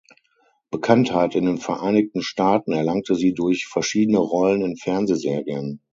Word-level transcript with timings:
Bekanntheit 0.71 1.35
in 1.35 1.45
den 1.45 1.59
Vereinigten 1.59 2.23
Staaten 2.23 2.71
erlangte 2.71 3.13
sie 3.13 3.35
durch 3.35 3.67
verschiedene 3.67 4.17
Rollen 4.17 4.63
in 4.63 4.75
Fernsehserien. 4.75 5.79